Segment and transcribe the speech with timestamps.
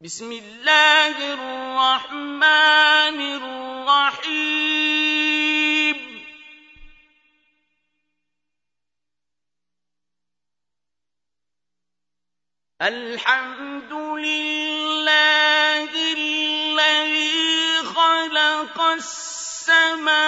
[0.00, 3.18] بسم الله الرحمن
[3.90, 4.78] الرحيم.
[12.82, 20.18] الحمد لله الذي خلق السماوات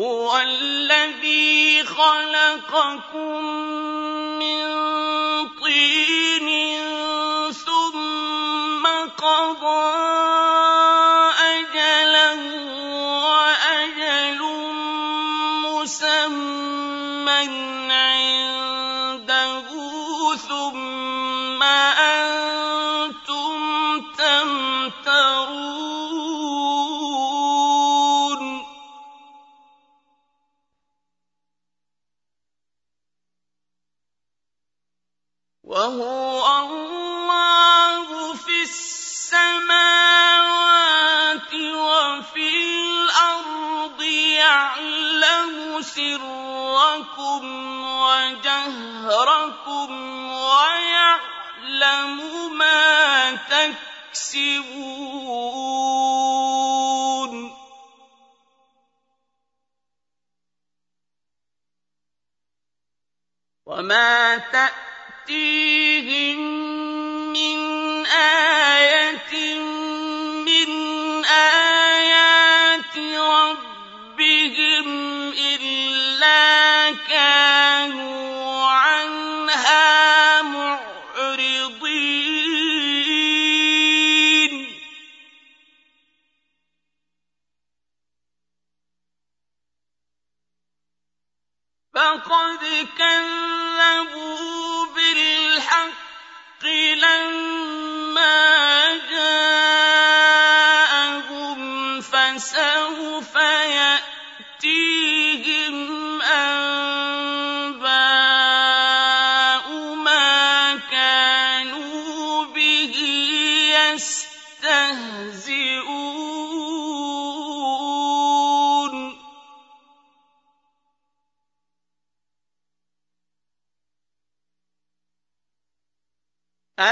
[0.00, 3.40] هو الذي خلقكم
[51.80, 53.36] يعلم ما
[54.12, 54.90] تكسبون.
[63.66, 65.89] وما تأتي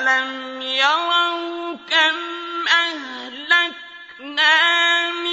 [0.08, 2.16] أَلَمْ يَرَوْا كَمْ
[2.68, 4.52] أَهْلَكْنَا
[5.10, 5.27] مِن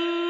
[0.00, 0.29] لما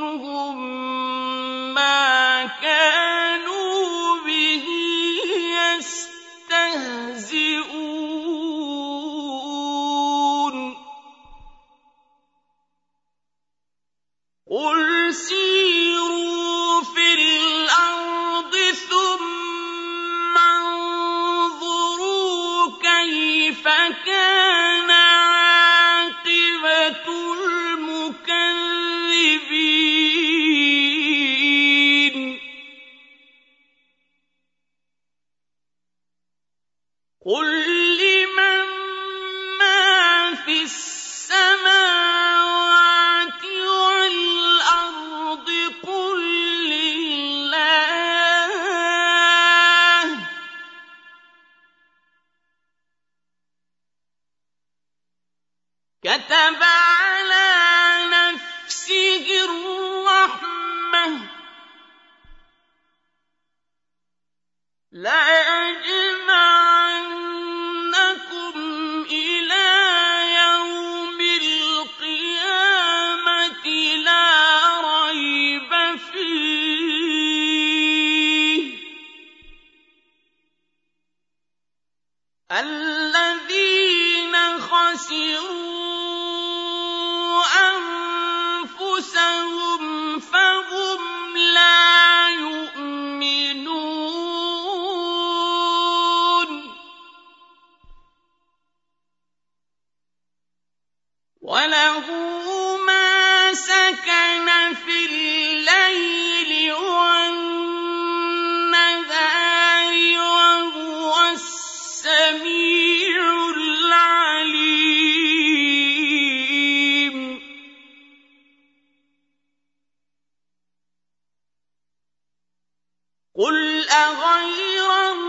[123.81, 125.20] قل أغير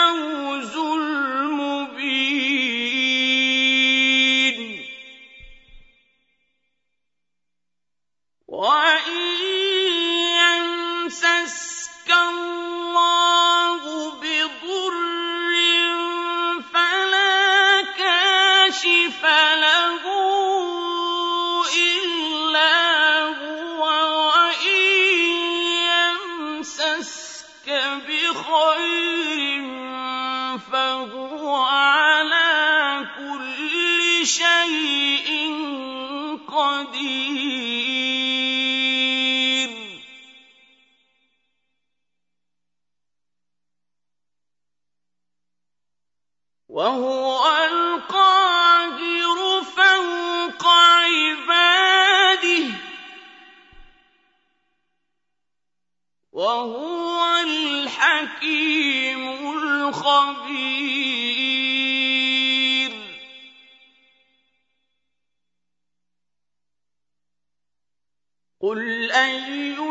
[0.00, 0.76] فوز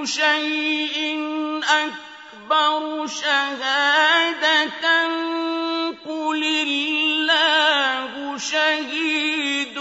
[0.05, 1.19] شيء
[1.69, 4.85] أكبر شهادة
[6.05, 9.78] قل الله شهيد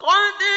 [0.00, 0.49] قَدْ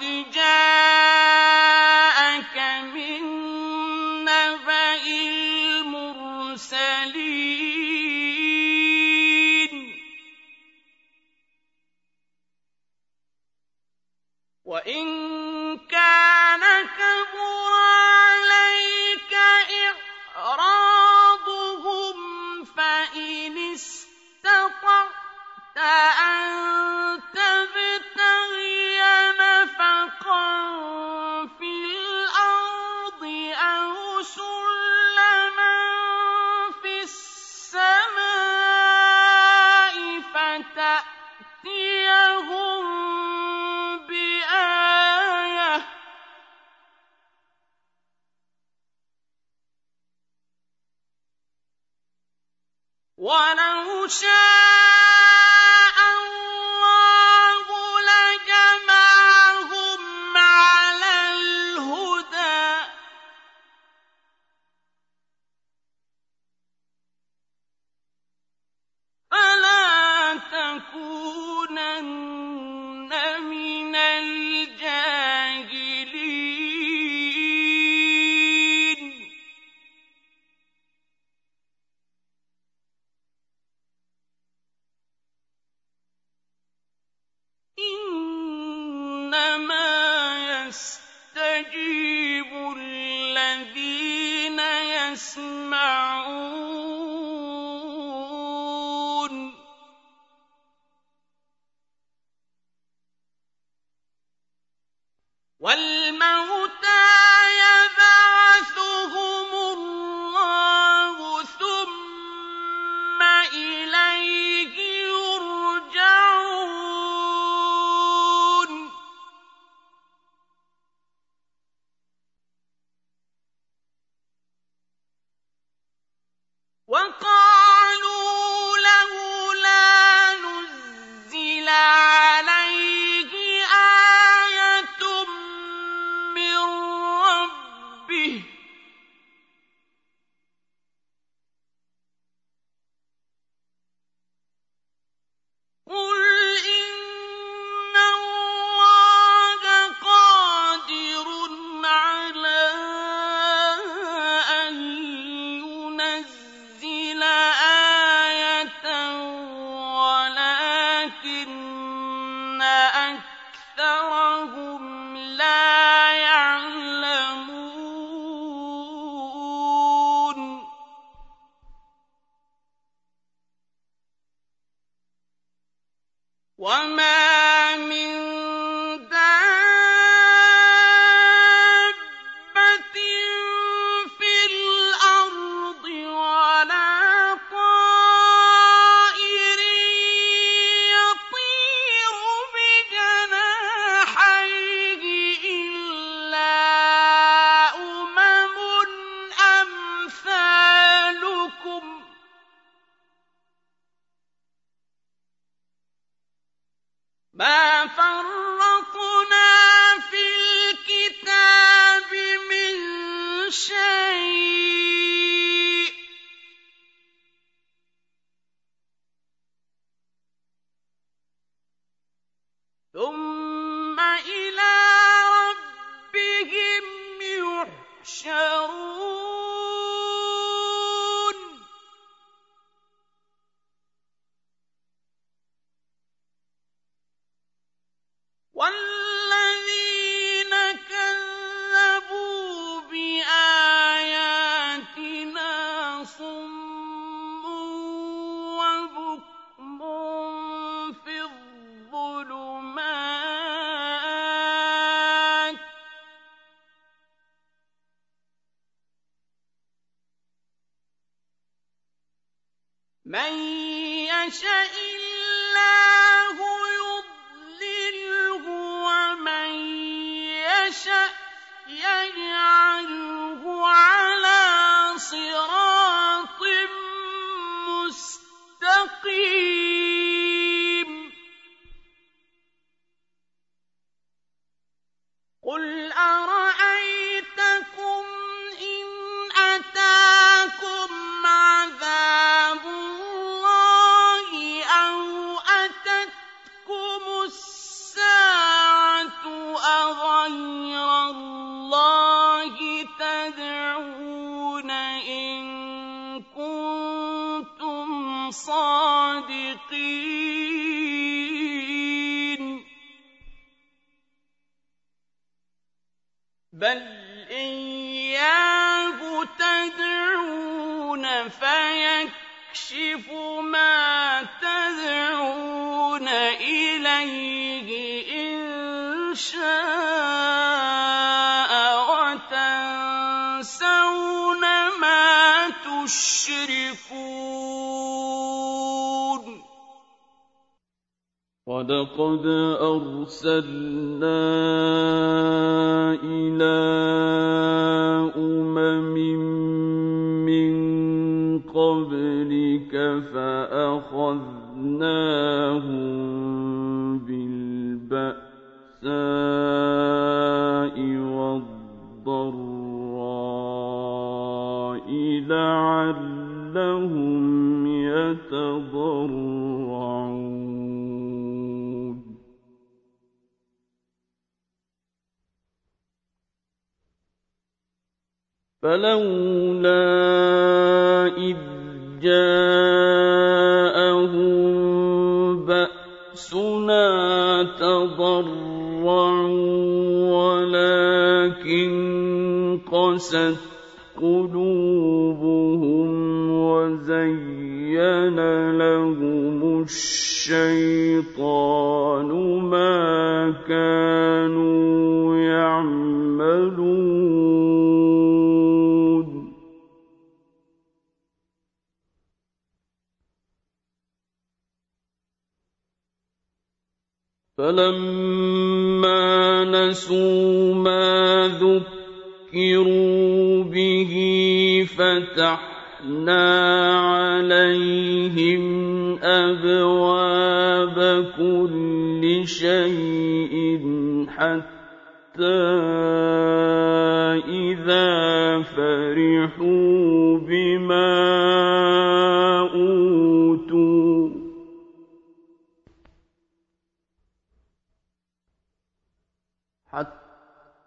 [0.00, 1.07] وَلَقَدْ جَاءَكَ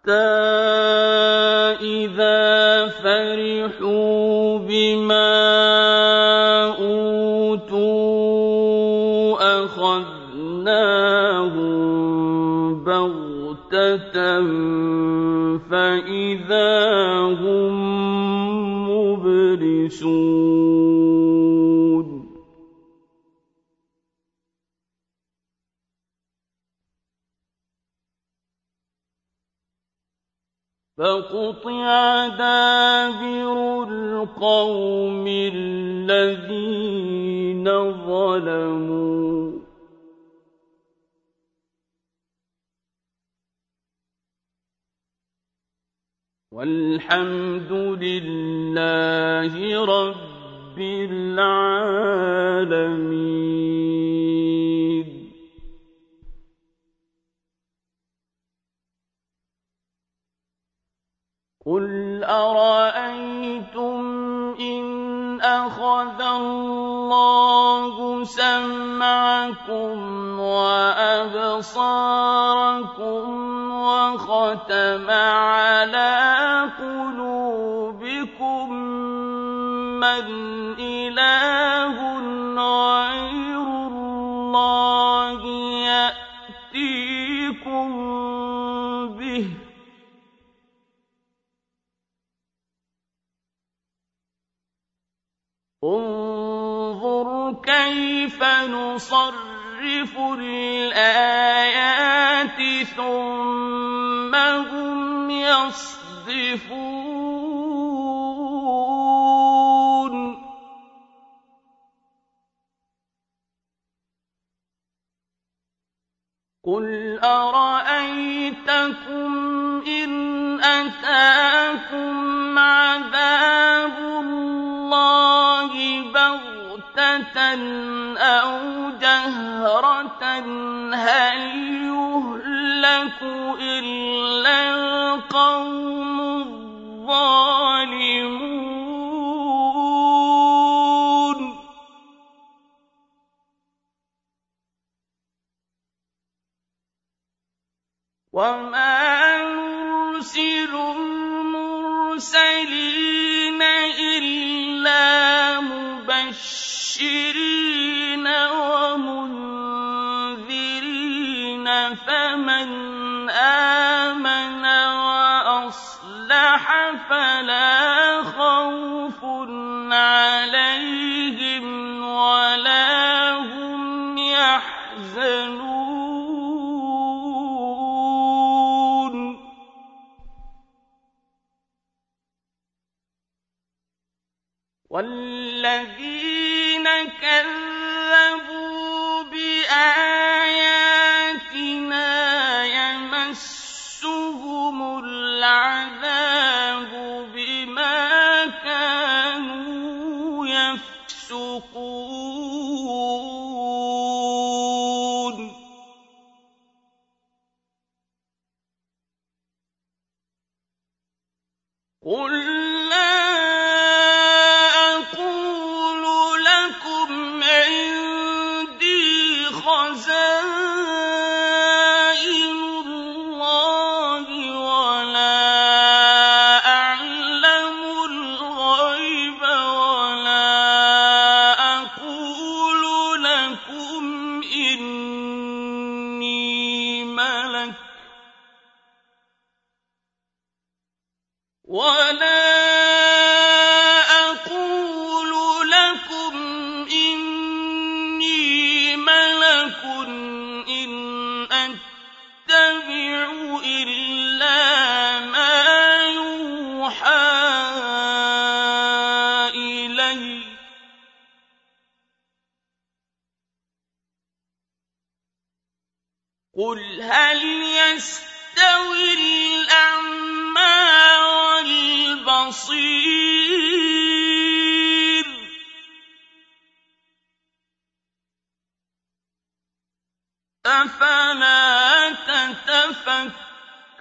[0.04, 0.71] حَتَّىٰ
[31.32, 33.56] فَقُطِعَ دَابِرُ
[33.88, 36.74] الْقَوْمِ الَّذِينَ
[38.06, 39.62] ظَلَمُوا ۚ.
[46.52, 47.72] وَالْحَمْدُ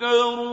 [0.02, 0.51] تَتَفَكَّرُونَ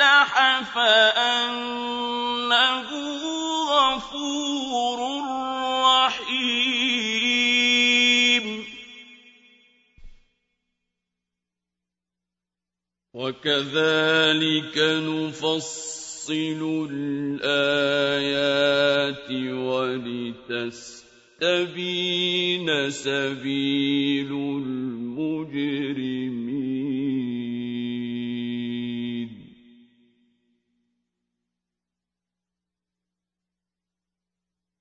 [0.00, 1.90] أَفْلَحَ فَأَنَّهُ
[3.68, 4.98] غَفُورٌ
[5.84, 7.04] رَّحِيمٌ
[13.14, 16.60] وَكَذَلِكَ نُفَصِّلُ
[17.40, 18.10] الْآيَاتِ
[20.50, 21.08] وَلِتَسْتَبِينَ
[22.90, 25.60] سَبِيلُ الْمُجْرِمِينَ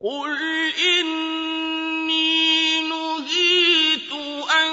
[0.04, 0.38] قُلْ
[0.80, 4.12] إِنِّي نُهِيتُ
[4.52, 4.72] أَنْ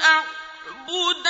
[0.00, 1.26] أَعْبُدَ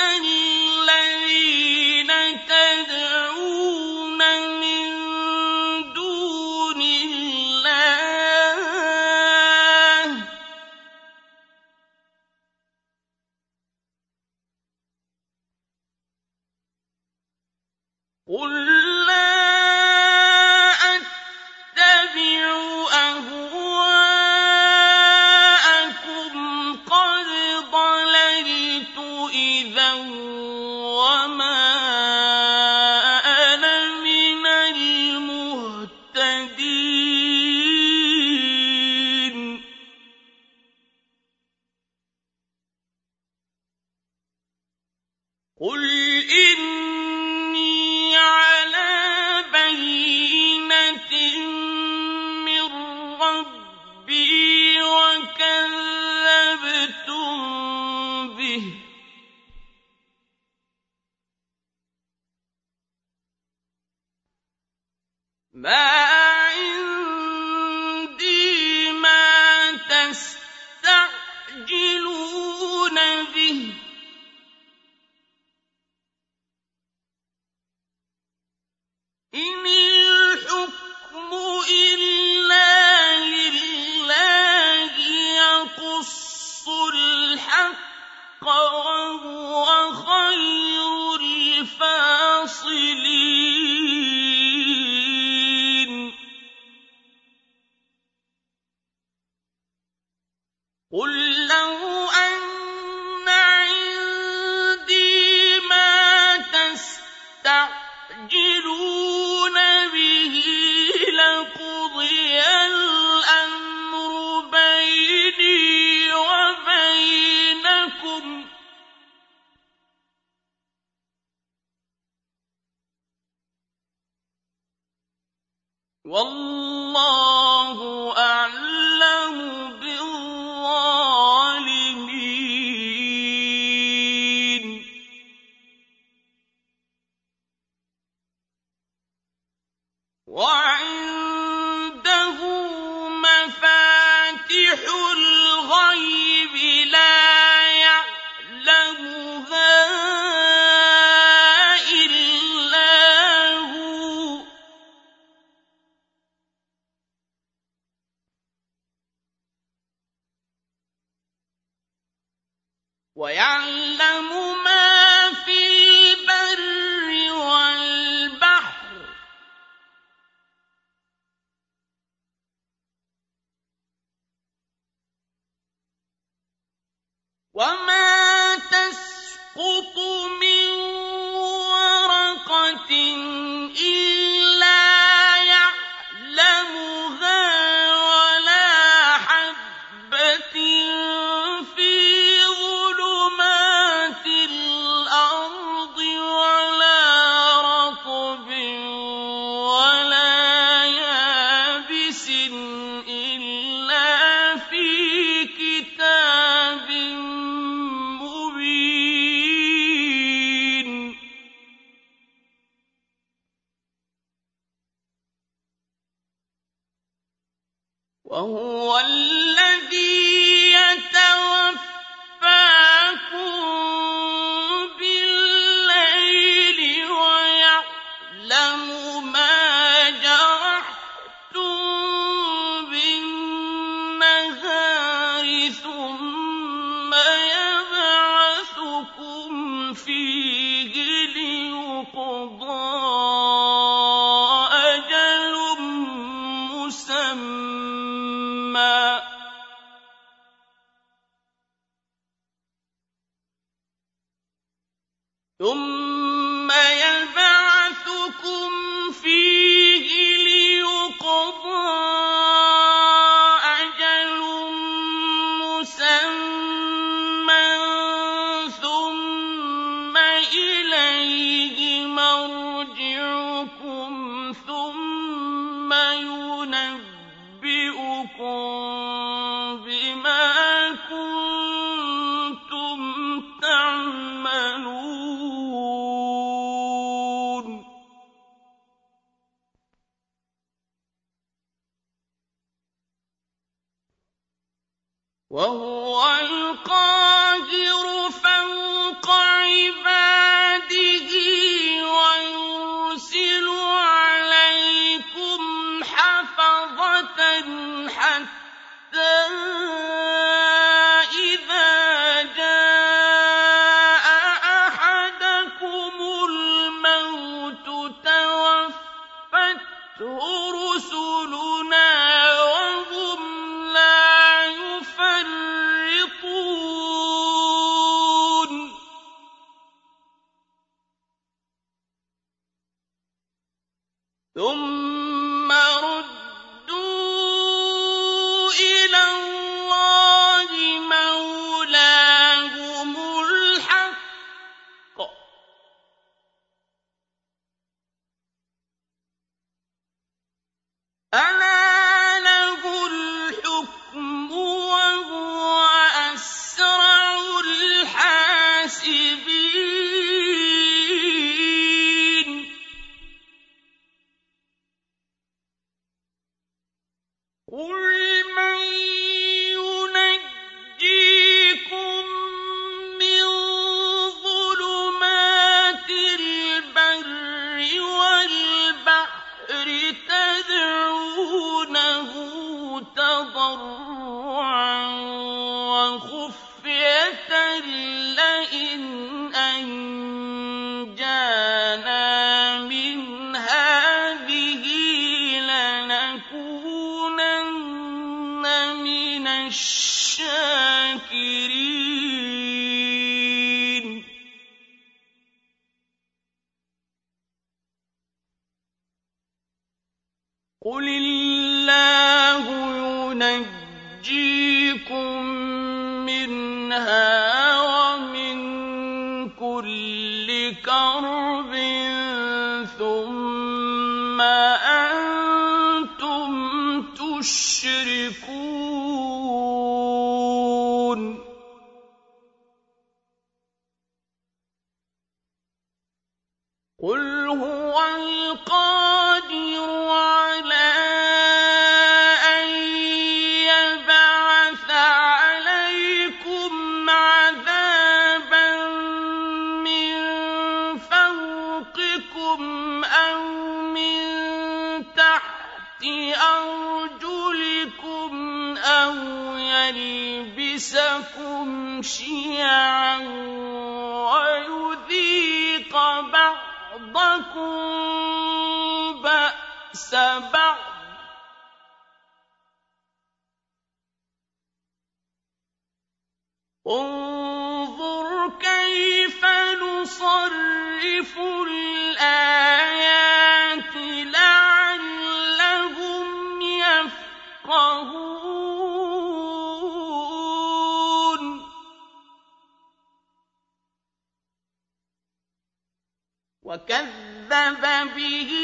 [496.83, 497.81] وكذب
[498.15, 498.62] به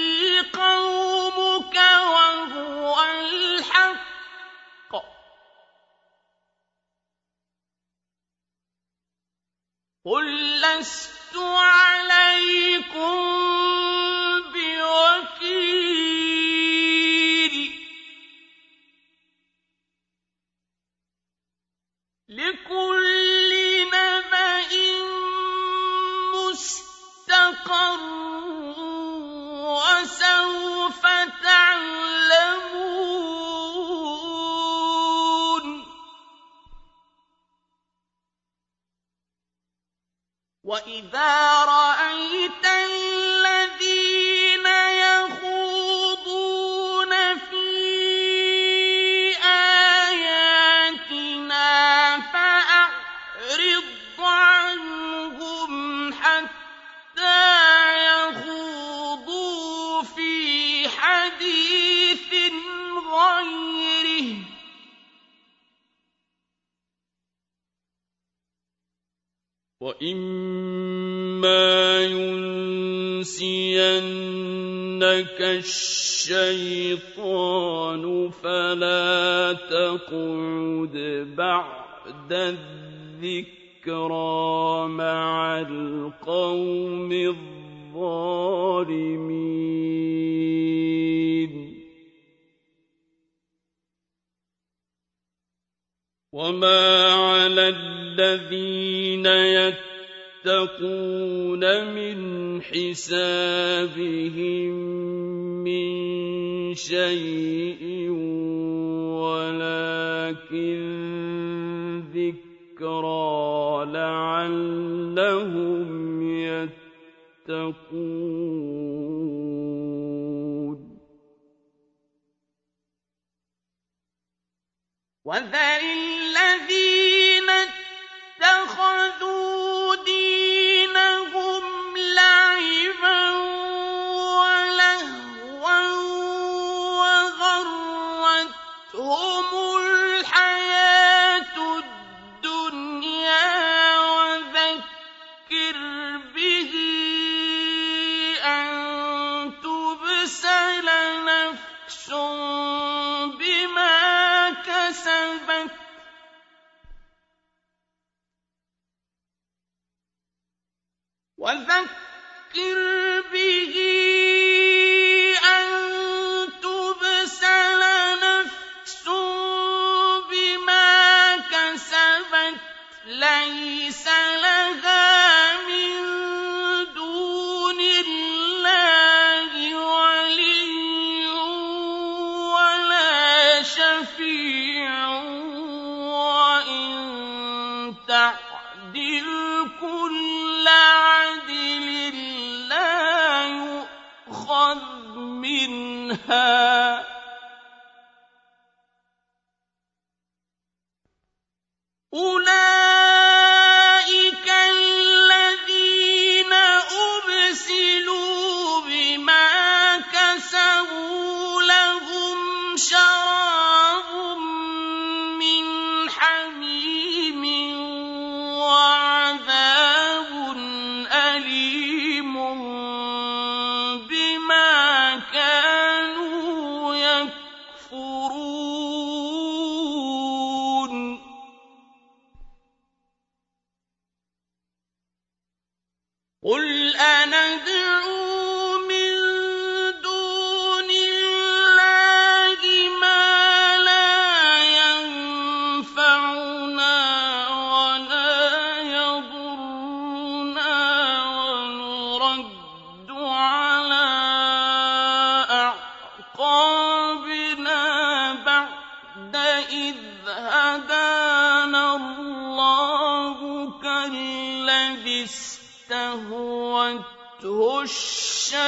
[267.82, 268.60] الشَّيَاطِينُ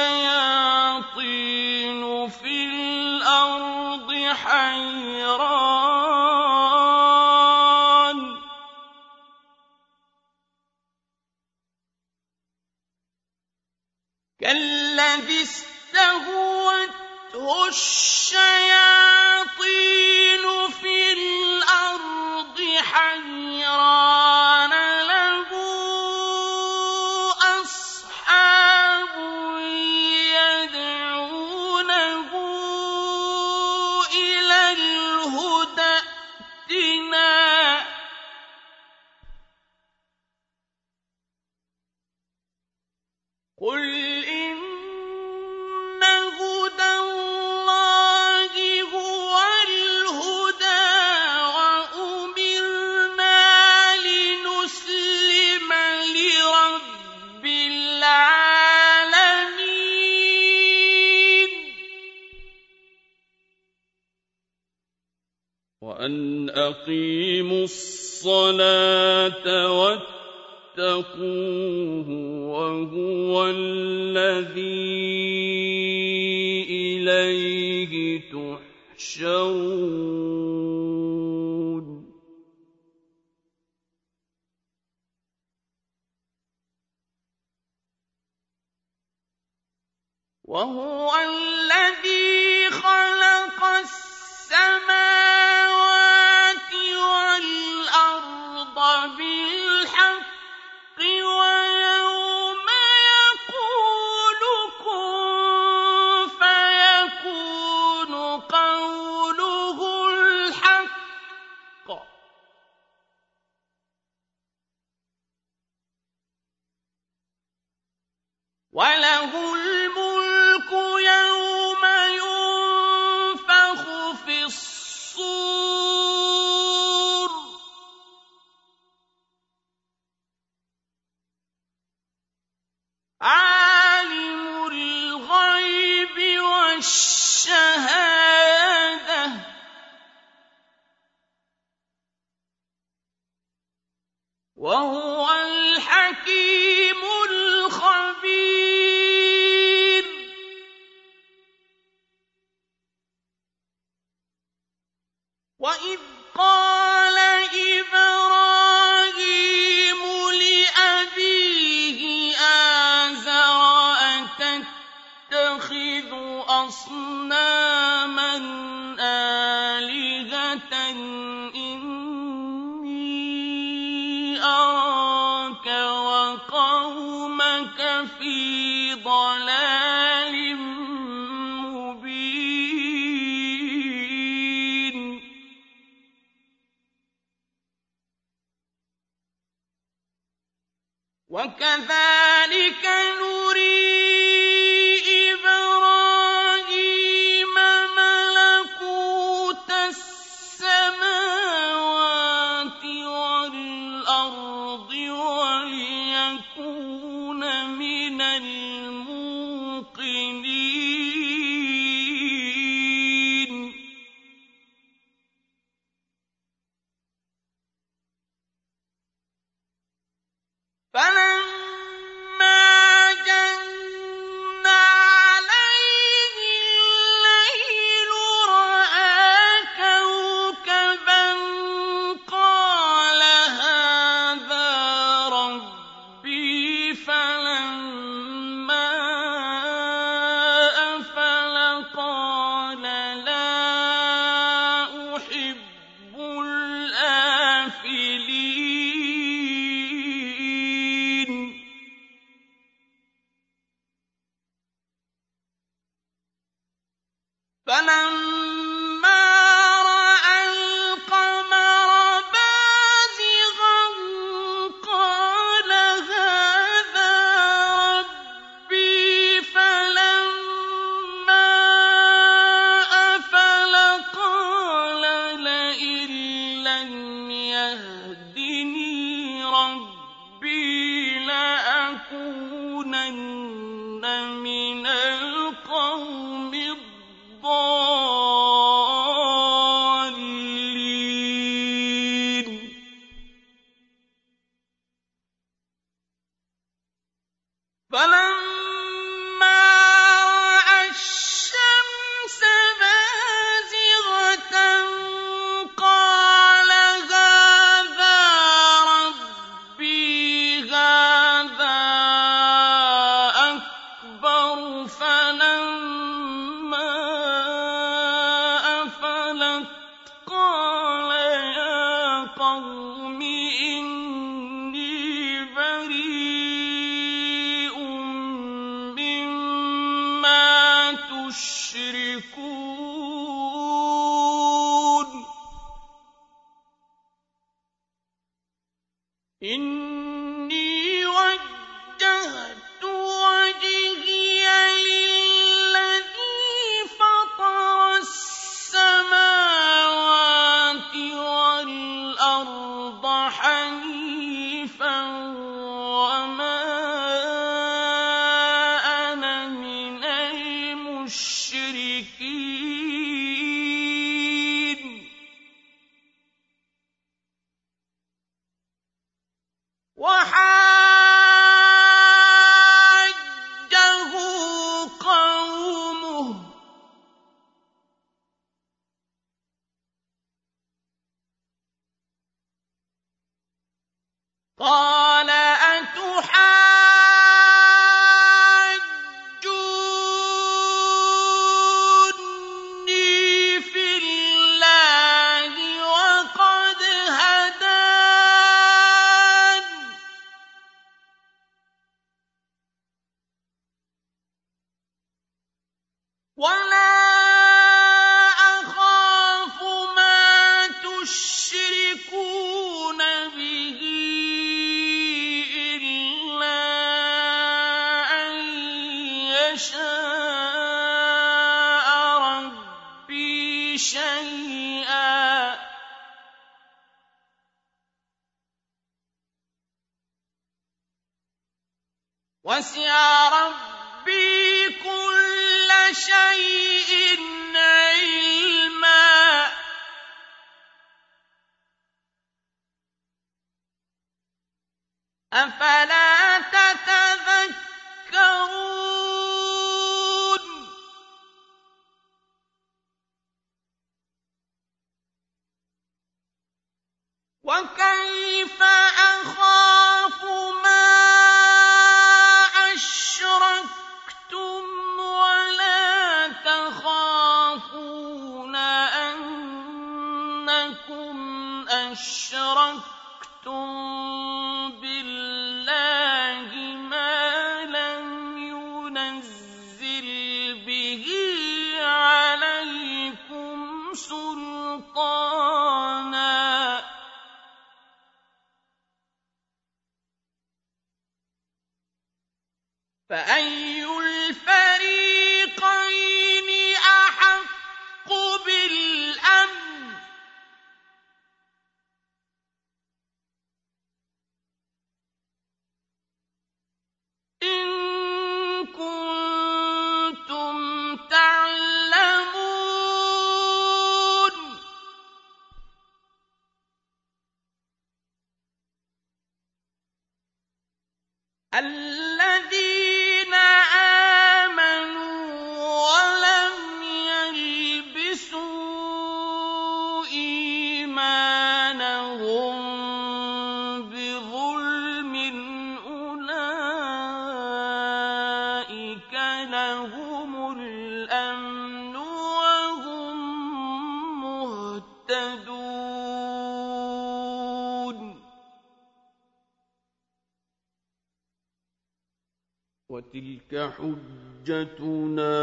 [553.54, 555.38] حجتنا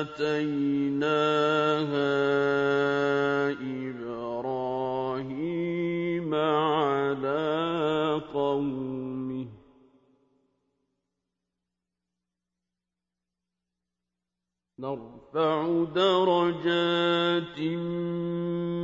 [0.00, 1.04] آتيناها
[3.88, 5.04] إبراهيم
[6.34, 7.44] على
[8.32, 9.46] قومه.
[14.78, 17.58] نرفع درجات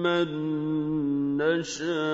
[0.05, 0.29] من
[1.37, 2.10] نشاء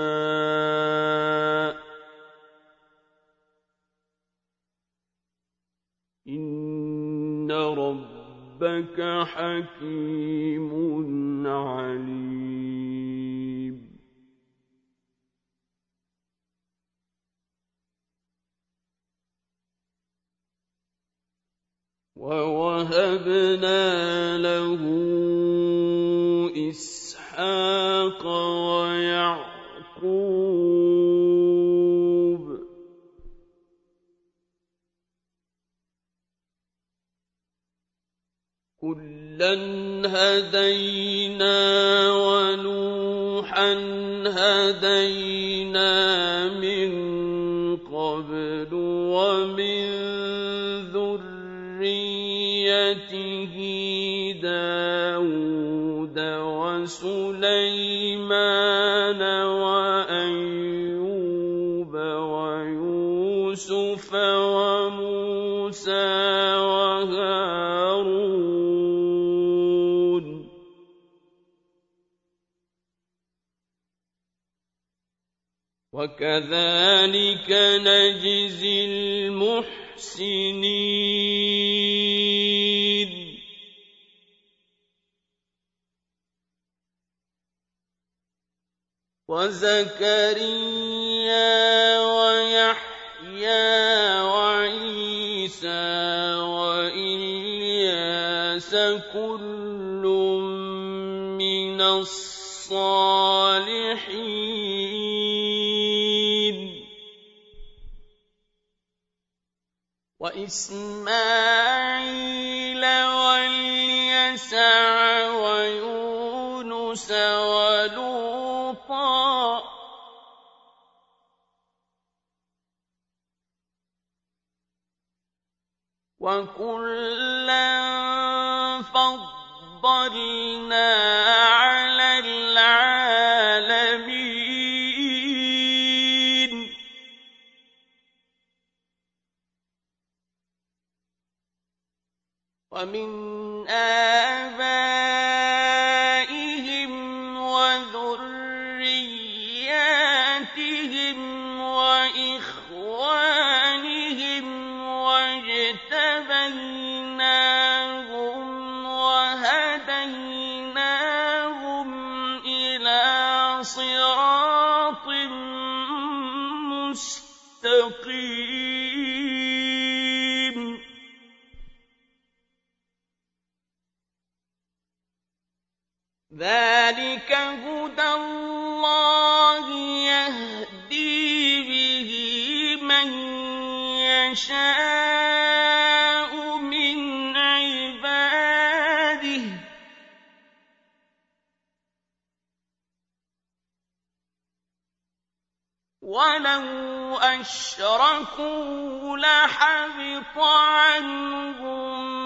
[196.07, 202.26] ولو أشركوا لحبط عنهم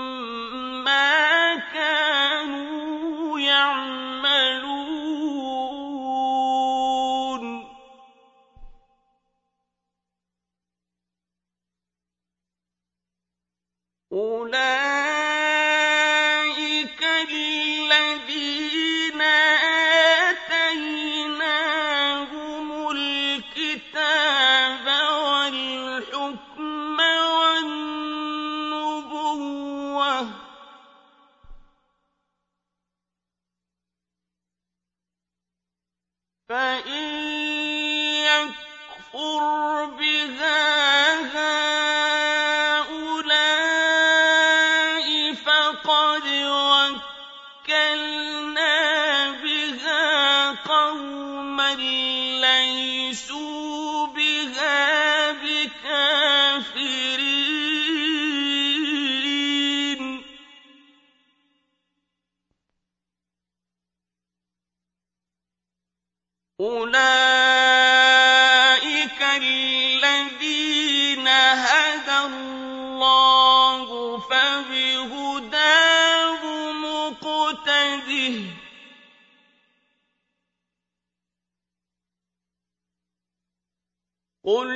[84.50, 84.70] قل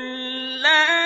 [0.63, 1.04] لا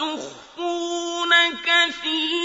[0.00, 1.32] وتخفون
[1.64, 2.43] كثيرا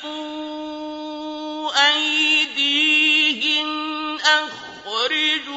[0.00, 3.70] كفوا أيديهن
[4.20, 5.50] أخرجوا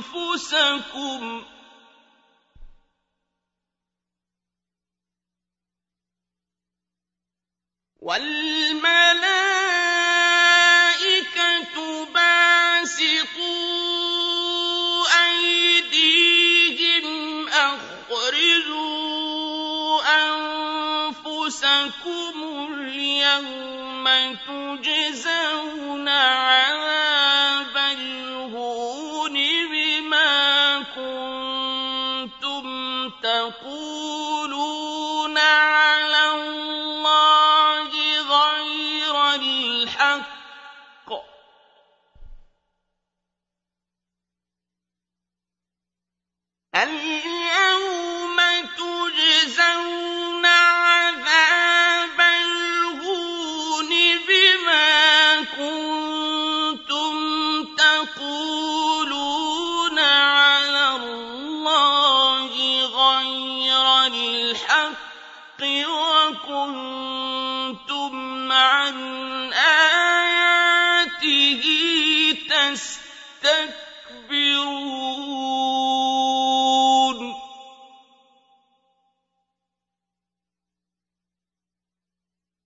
[0.00, 1.44] أنفسكم
[8.00, 9.43] والملائكة
[22.04, 24.04] لكم اليوم
[24.46, 26.08] تجزون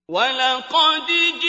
[0.09, 1.48] وَلَقَدْ جِئْتُمْ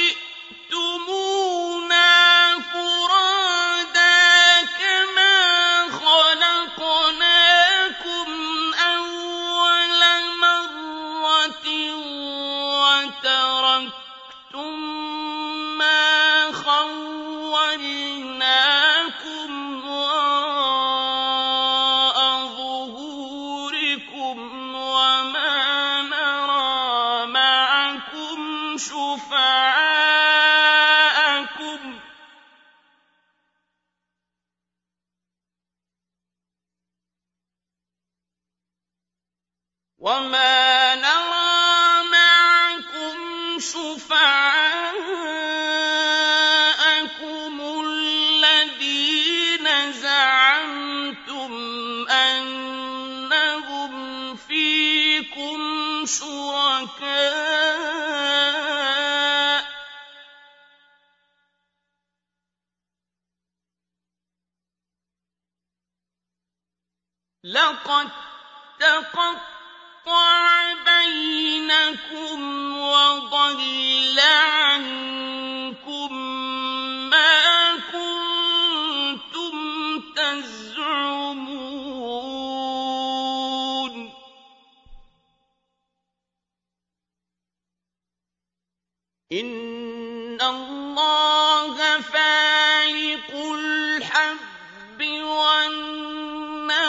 [89.32, 96.81] إِنَّ اللَّهَ فَالِقُ الْحَبِّ وَالنَّوَىٰ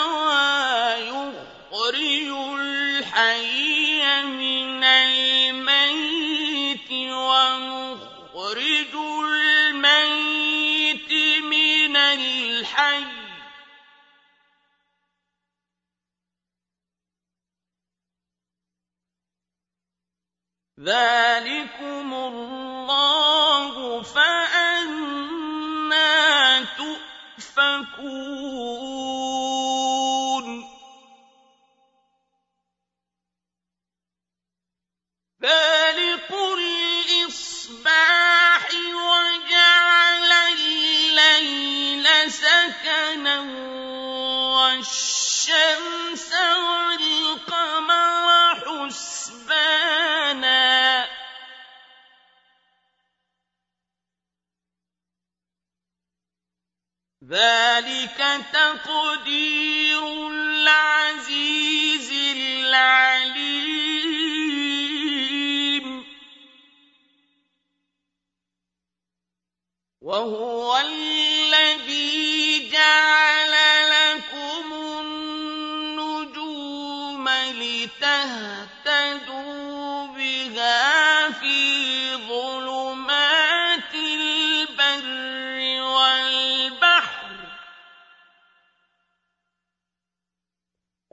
[1.05, 6.11] يُخْرِجُ الْحَيَّ مِنَ الْمَيِّتِ
[7.13, 8.93] وَمُخْرِجُ
[9.29, 11.11] الْمَيِّتِ
[11.45, 13.07] مِنَ الْحَيِّ ۚ
[20.79, 21.50] ذَٰلِكُمُ
[58.85, 63.61] تَقْدِيرُ الْعَزِيزِ الْعَلِيمِ.
[70.01, 73.30] وَهُوَ الَّذِي جَعَلَ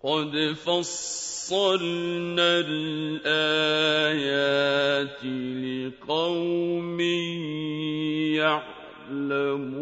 [0.08, 0.32] قَدْ
[0.64, 3.64] فَصَّلْنَا الْآيَاتِ
[5.64, 7.00] لِقَوْمٍ
[8.40, 9.78] يَعْلَمُونَ.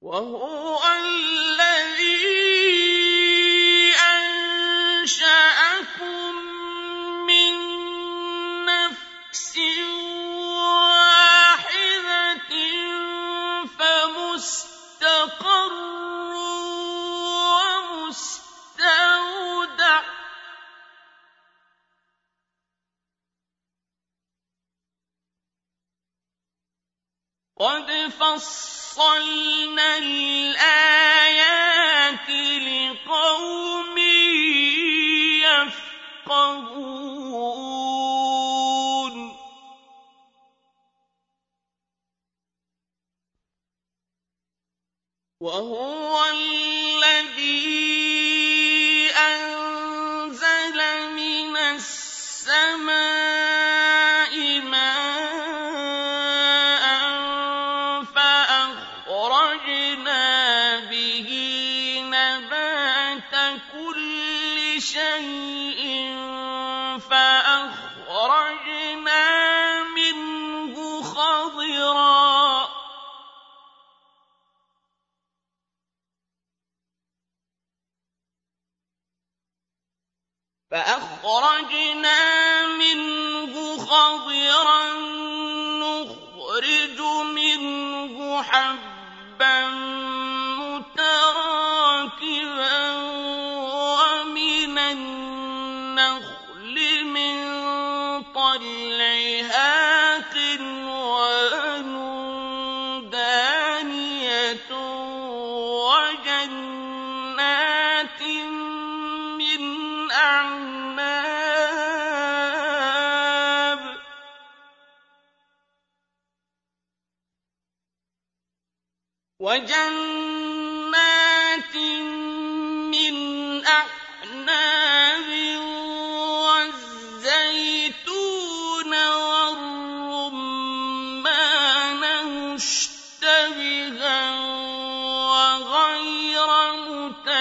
[0.00, 2.59] وَهُوَ الَّذِي
[27.60, 31.28] قَدْ فَصَّلْنَا الْآيَاتِ
[32.64, 33.98] لِقَوْمٍ
[36.24, 36.80] يَفْقَهُونَ.
[45.40, 48.09] وَهُوَ الَّذِي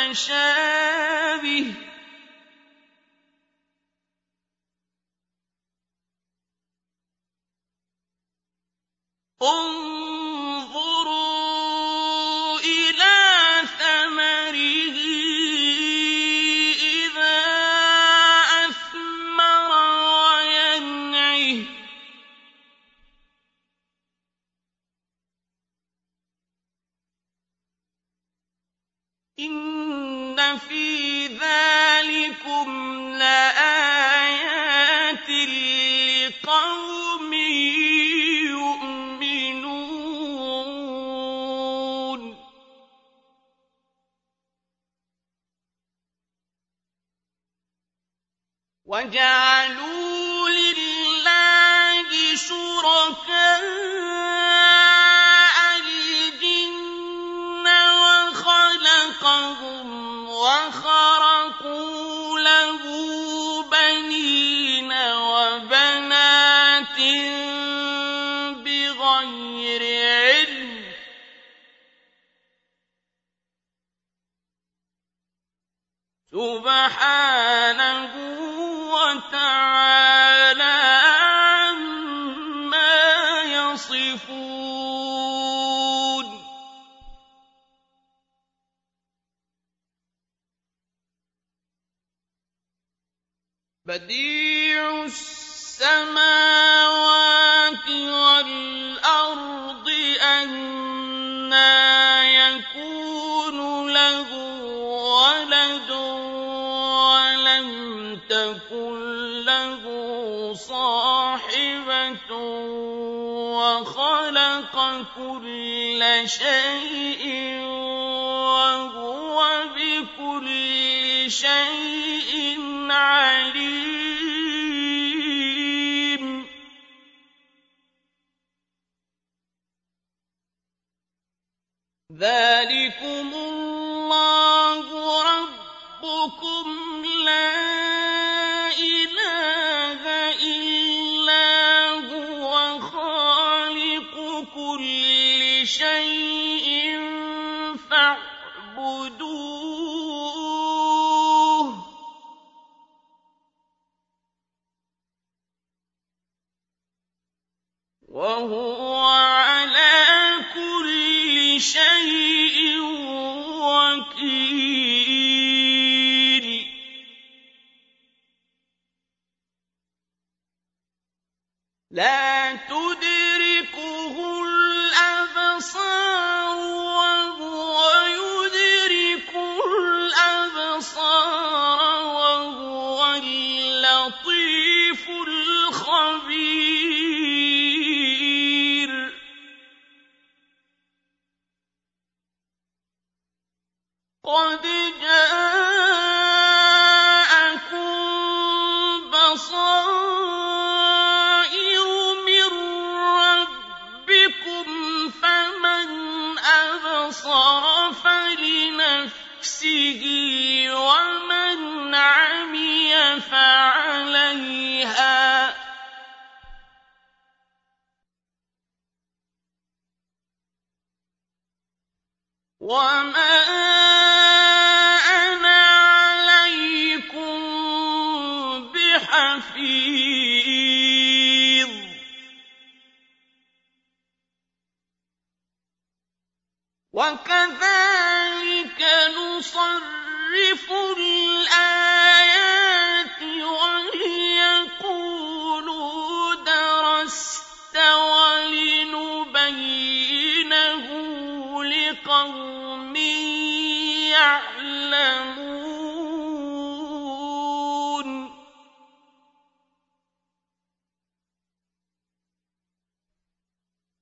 [0.07, 1.75] مُتَشَابِهٍ ۗ
[9.41, 10.08] انظُرْ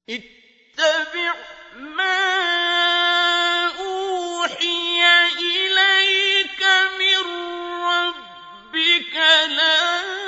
[0.10, 1.34] اتَّبِعْ
[1.76, 2.18] مَا
[5.40, 6.64] إِلَيْكَ
[7.00, 7.24] مِن
[7.84, 10.27] رَّبِّكَ ۖ لَا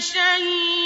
[0.00, 0.79] شيء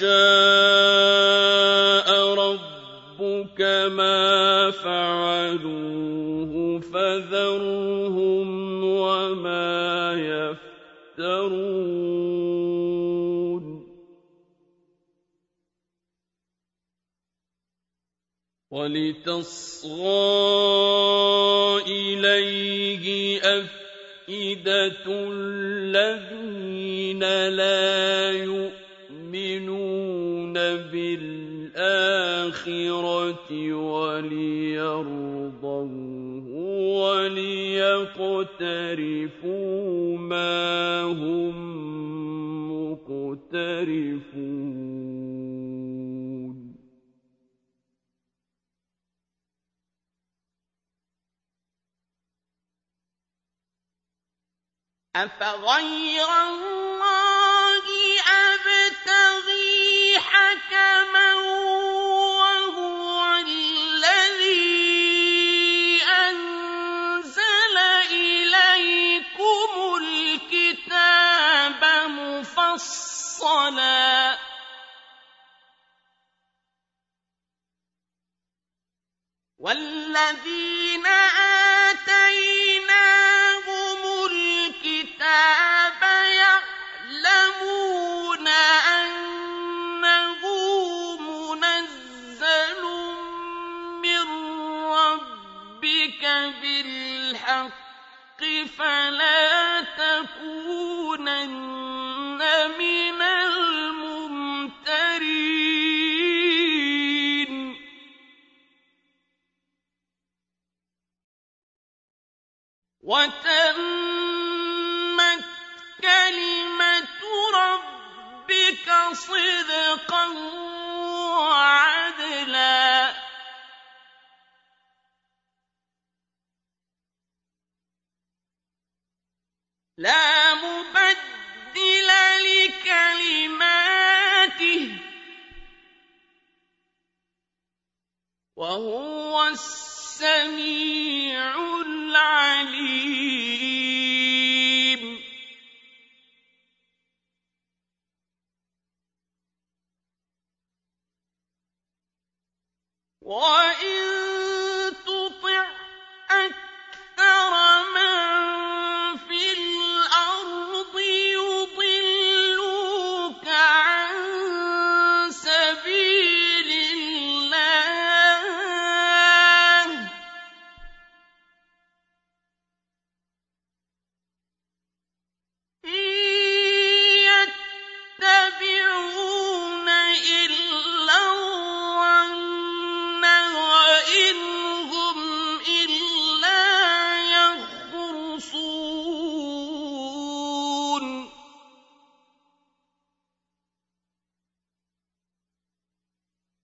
[0.00, 0.31] وَلَوْ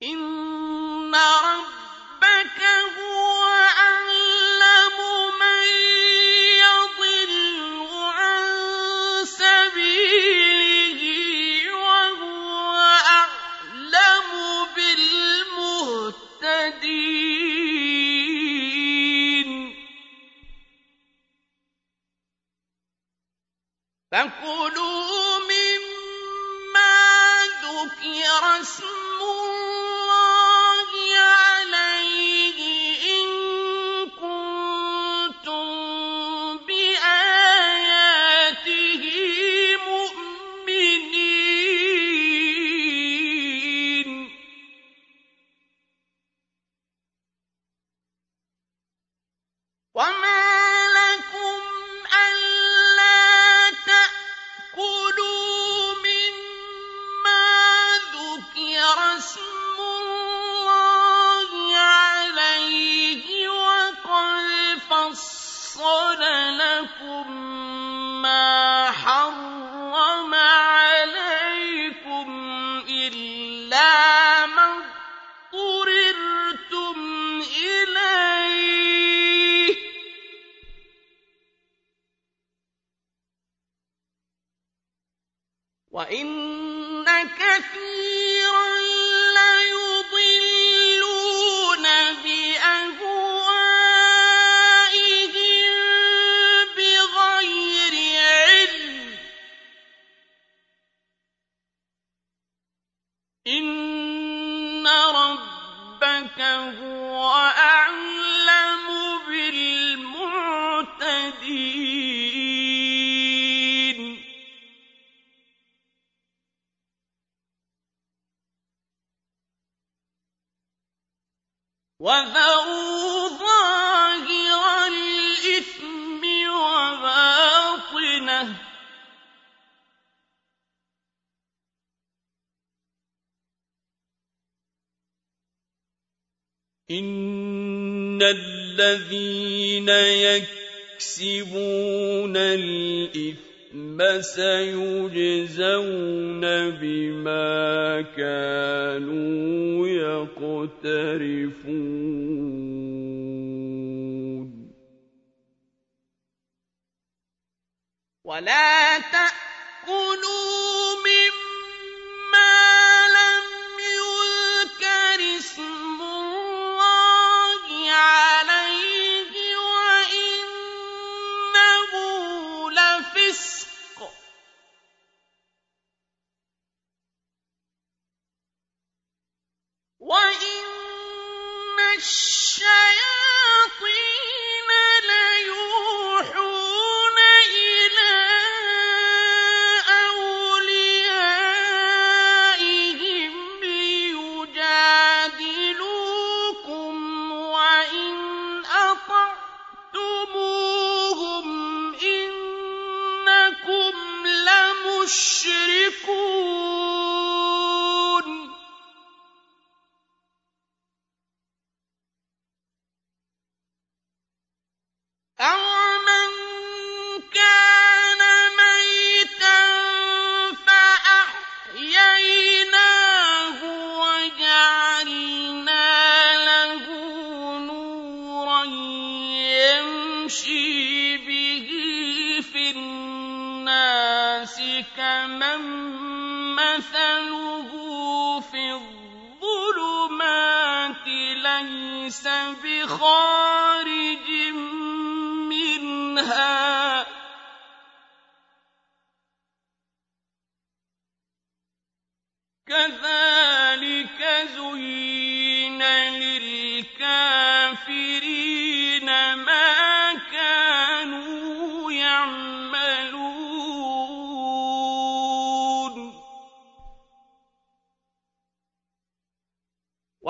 [0.03, 0.48] إِنَّ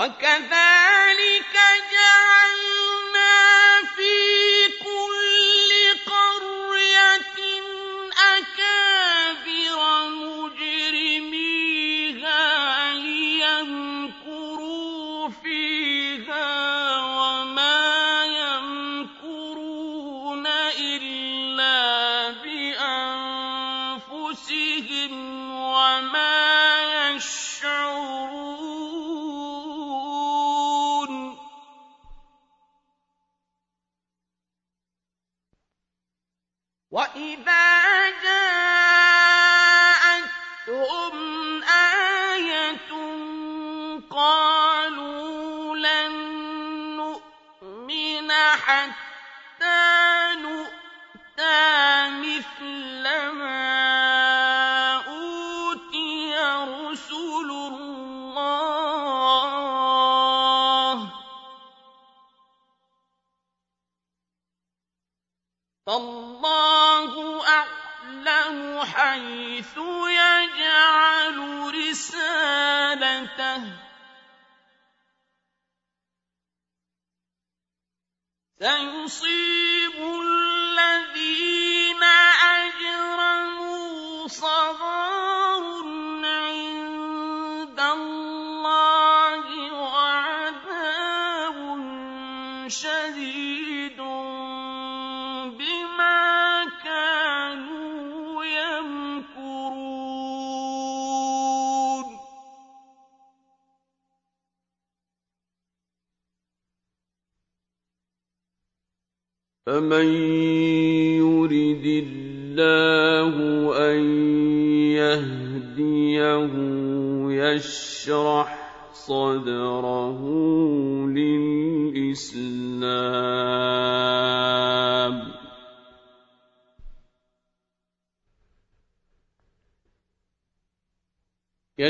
[0.09, 0.78] فمن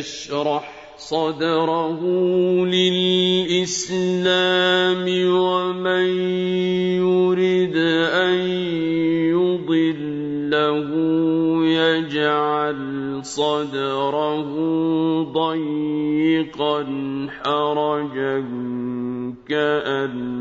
[0.09, 0.65] يشرح
[0.97, 2.01] صدره
[2.65, 4.07] للإسلام
[5.29, 6.09] ومن
[7.05, 7.77] يرد
[8.25, 8.39] أن
[9.37, 10.91] يضله
[11.65, 12.81] يجعل
[13.23, 14.51] صدره
[15.23, 16.79] ضيقا
[17.45, 18.45] حرجا
[19.49, 20.39] كأنما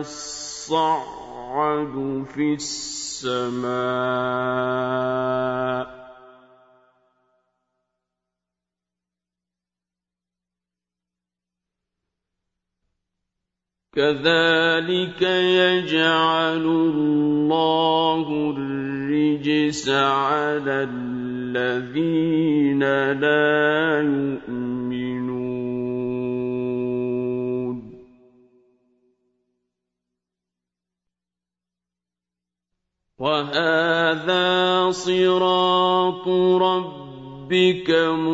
[0.00, 1.94] يصعد
[2.34, 3.77] في السماء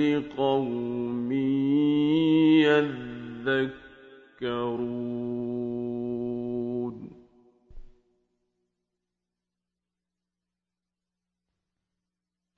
[0.00, 1.32] لقوم
[4.42, 4.92] يذكرون.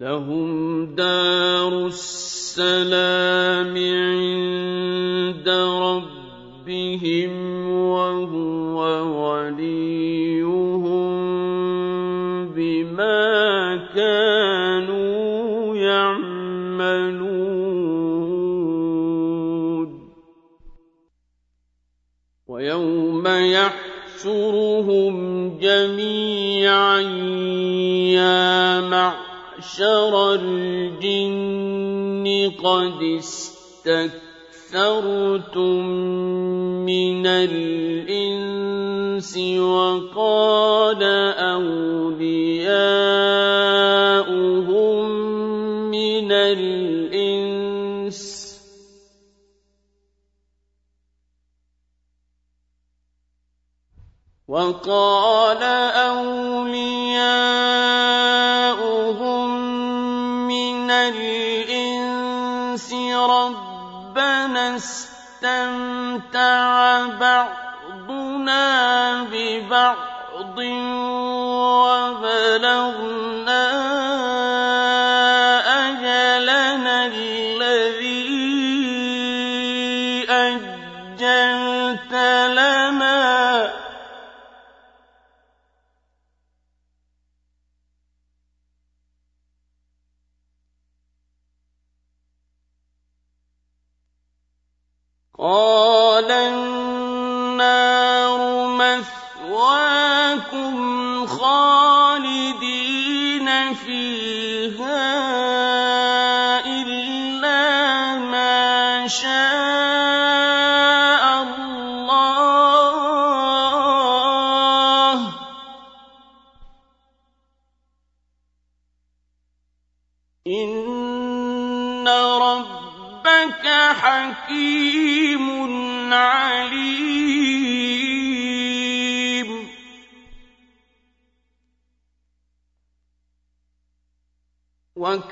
[0.00, 2.23] لهم دار السلام
[3.76, 5.48] عند
[5.82, 7.32] ربهم
[7.70, 8.78] وهو
[9.22, 10.84] وليهم
[12.54, 17.24] بما كانوا يعملون.
[22.48, 25.14] ويوم يحشرهم
[25.58, 27.00] جميعا
[28.14, 31.63] يا معشر الجن
[32.48, 34.14] قد استكثرتم
[36.86, 38.84] من الإنس
[39.58, 41.02] وقال
[41.54, 42.64] أولياؤهم
[45.90, 46.94] من الإنس
[54.48, 55.62] وقال
[70.54, 71.13] ببعض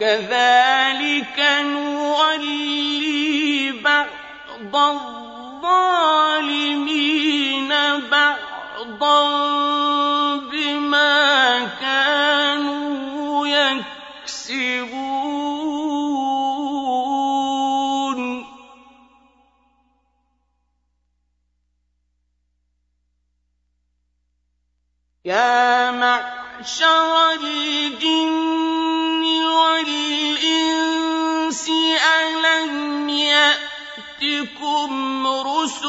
[0.02, 2.90] وكذلك نولي
[3.84, 4.76] بعض
[5.62, 7.68] الظالمين
[8.10, 9.61] بعضا
[35.62, 35.86] رسل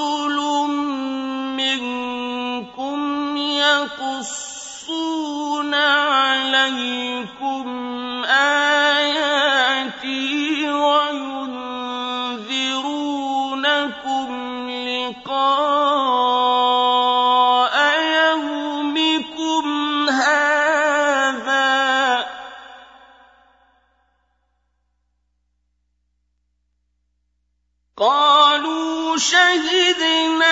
[29.94, 30.43] إذ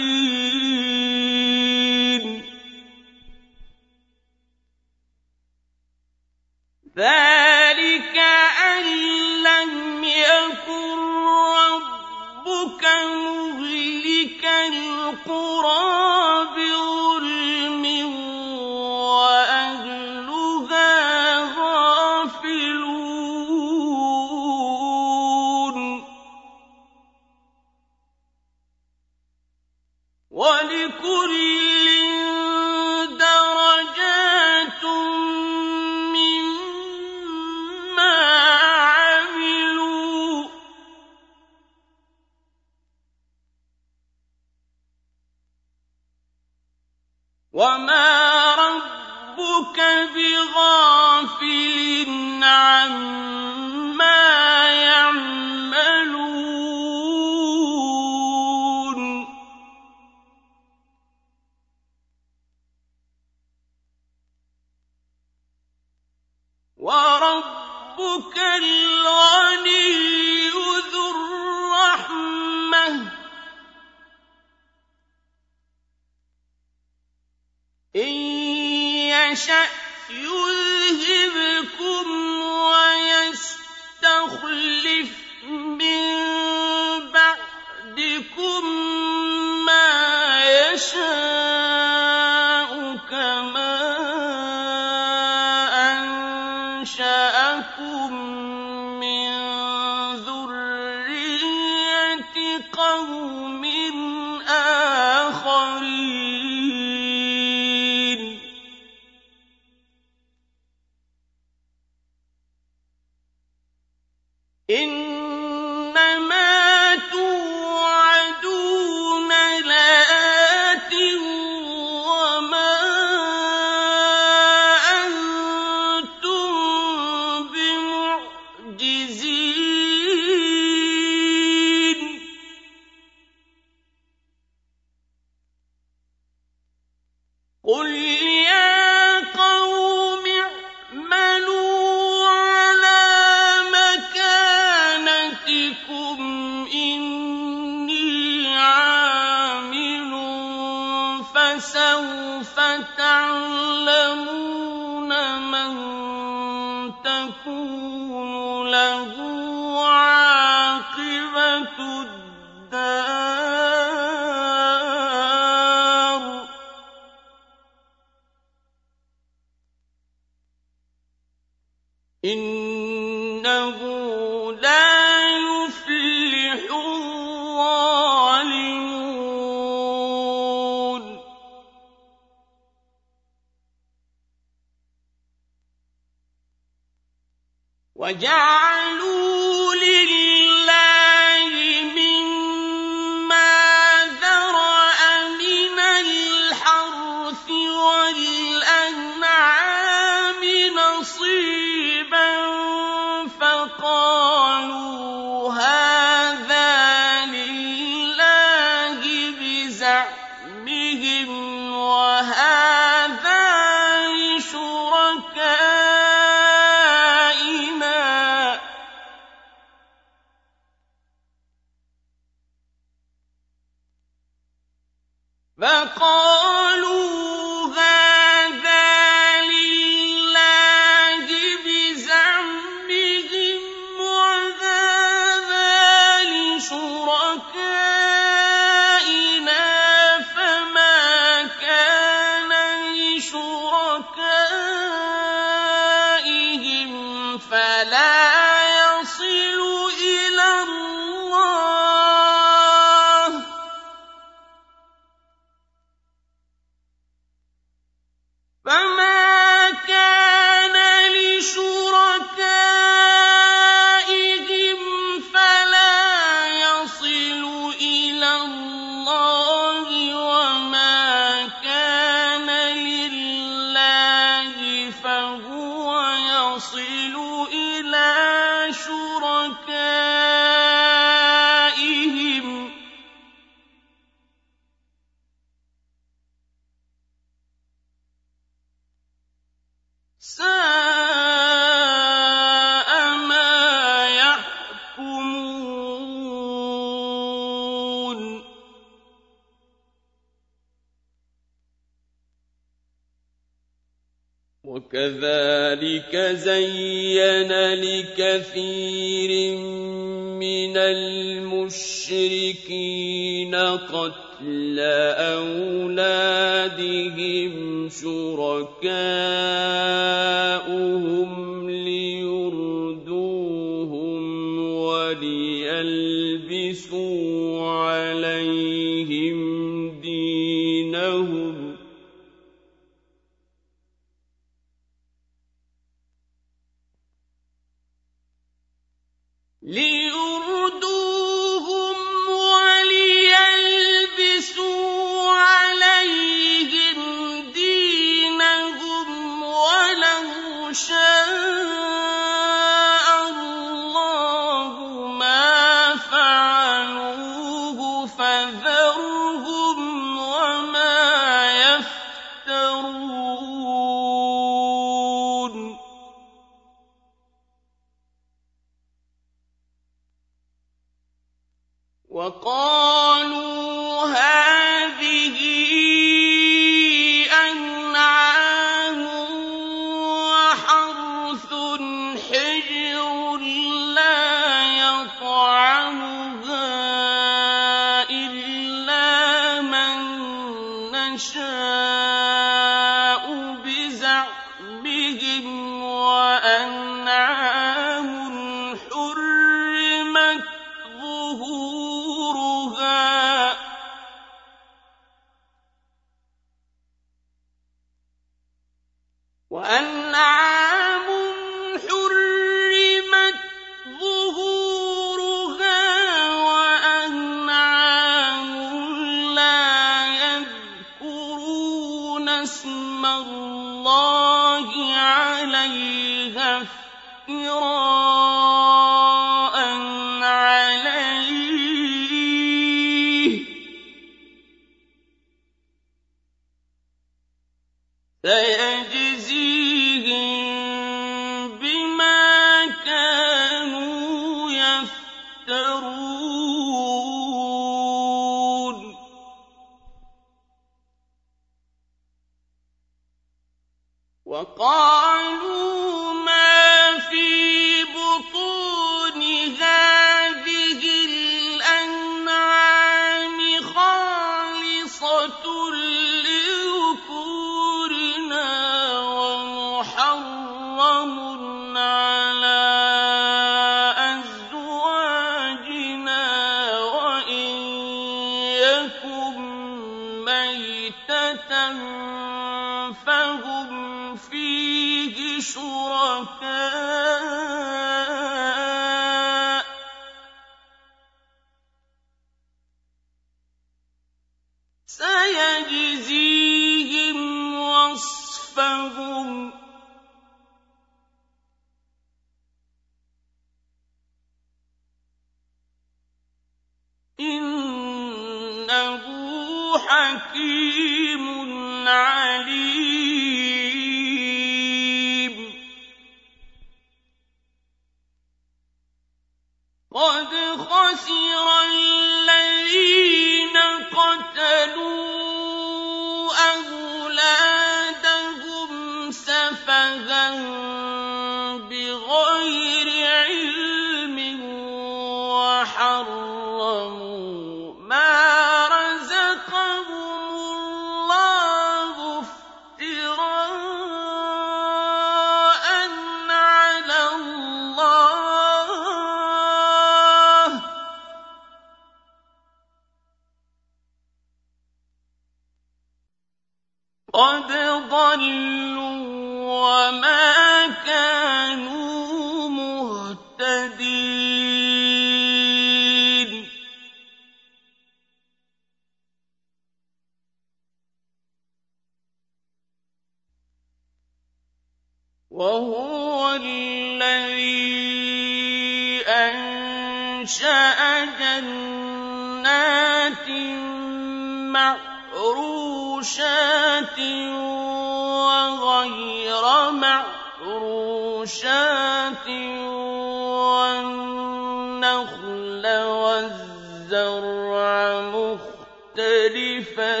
[595.40, 596.60] والنخل
[596.90, 600.00] والزرع مختلفا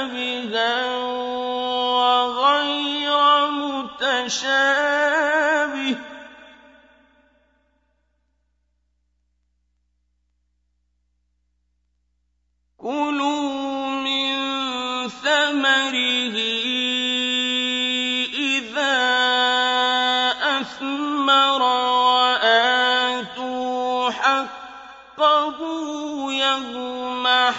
[1.99, 5.22] وغير متشابه.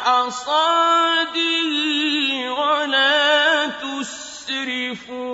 [0.03, 1.71] بِحَصَادِهِ
[2.51, 5.33] وَلَا تُسْرِفُوا.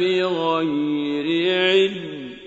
[0.00, 1.26] بِغَيْرِ
[1.60, 2.40] عِلْمٍ ۗ.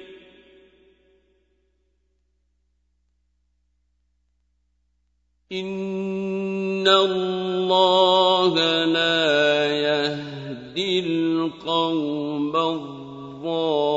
[5.52, 8.56] إِنَّ اللَّهَ
[8.86, 13.94] لَا يَهْدِي الْقَوْمَ الظَّالِمِينَ.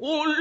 [0.00, 0.31] قُل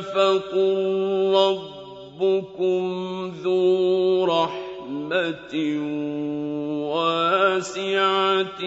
[0.00, 2.82] فقل ربكم
[3.42, 5.54] ذو رحمة
[6.94, 8.62] واسعة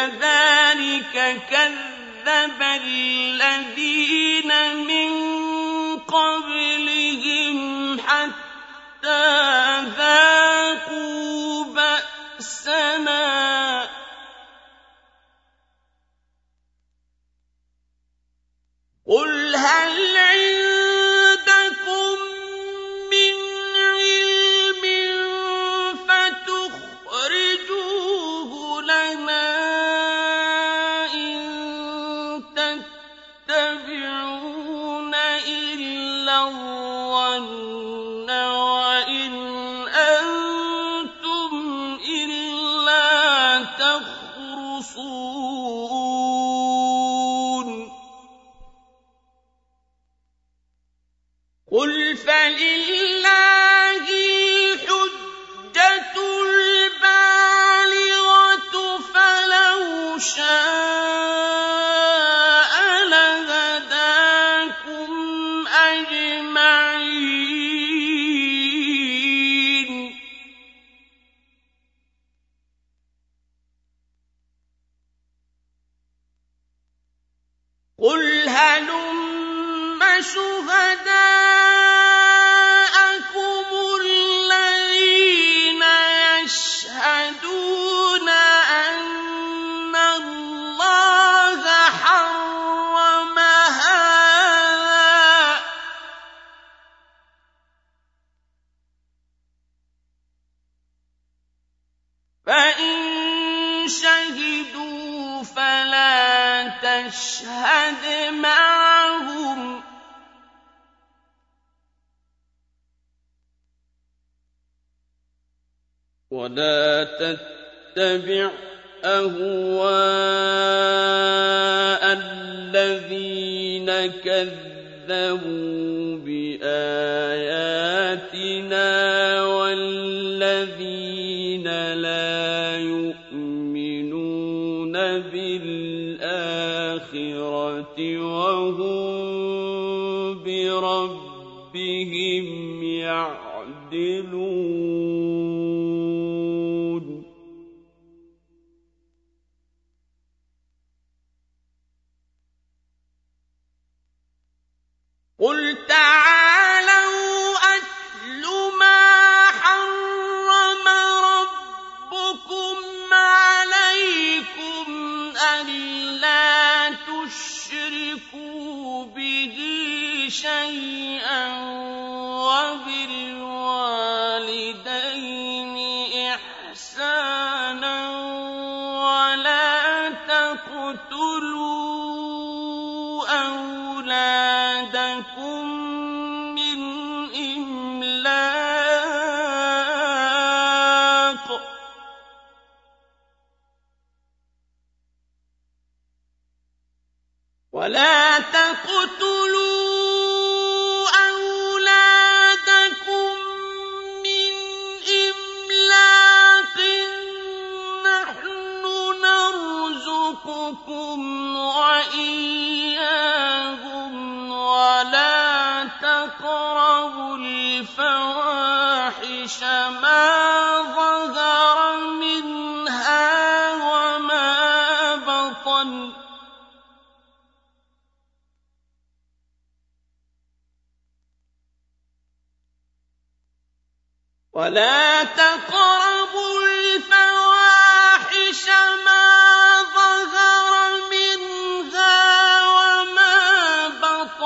[0.00, 0.29] كَذَٰلِكَ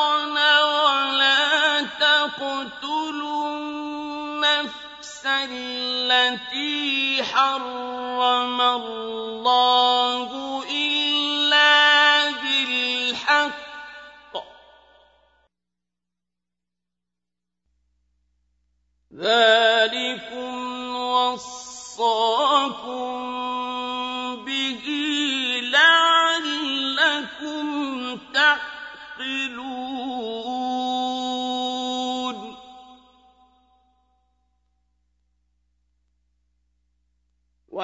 [0.05, 6.75] حرام ولا تقتلوا النفس التي
[7.25, 10.29] حرم الله
[10.71, 13.55] إلا بالحق
[19.15, 22.45] ذلكم وصاكم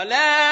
[0.01, 0.50] ولا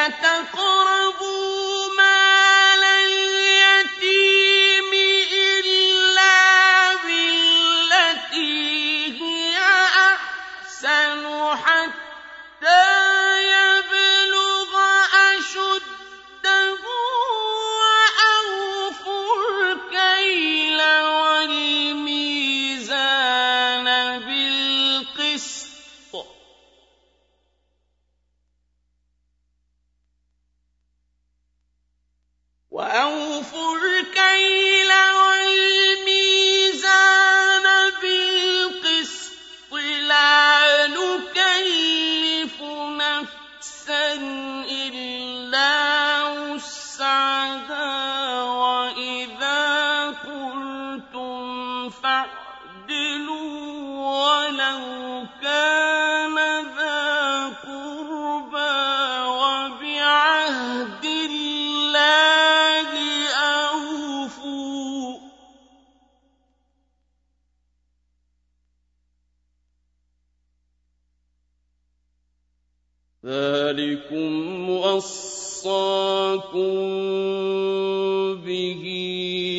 [78.44, 78.82] به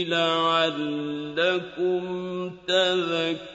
[0.09, 2.03] لعلكم
[2.67, 3.48] تذكرون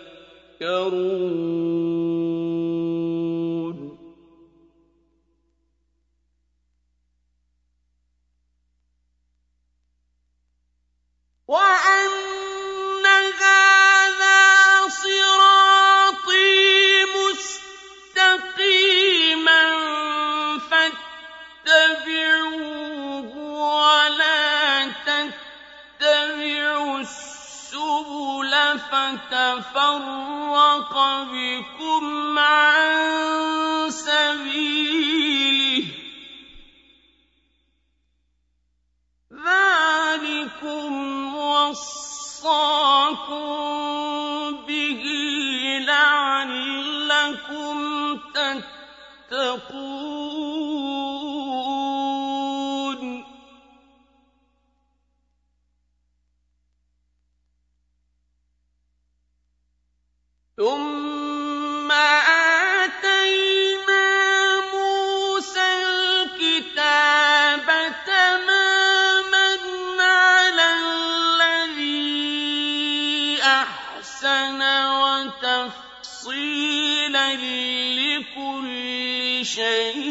[79.54, 80.03] شيء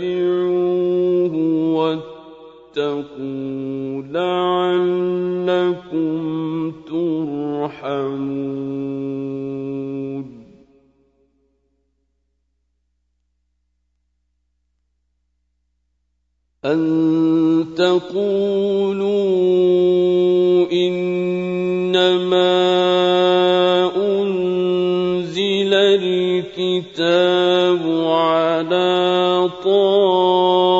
[0.00, 1.34] واتبعوه
[2.76, 5.52] واتقوا لعلكم
[6.88, 8.31] ترحمون
[26.58, 30.78] الكتاب على طائفتين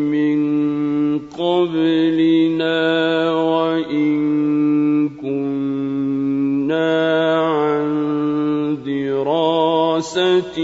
[0.00, 0.38] من
[1.18, 2.80] قبلنا
[3.32, 6.94] وإن كنا
[7.36, 7.84] عن
[8.86, 10.54] دراستهم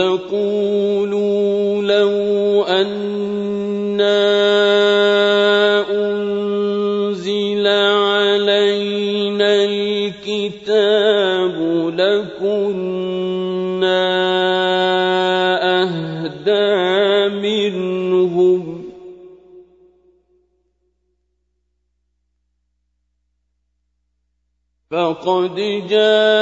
[0.00, 2.14] تقولوا لو
[2.64, 4.20] أنا
[5.90, 11.56] أنزل علينا الكتاب
[12.00, 12.80] لكنا
[15.82, 16.68] أهدى
[17.28, 18.62] منهم.
[24.90, 25.56] فقد
[25.90, 26.40] جاءكم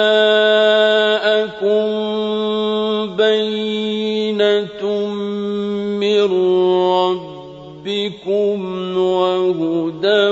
[7.85, 8.59] ربكم
[8.99, 10.29] وهدى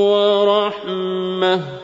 [0.00, 1.76] ورحمة.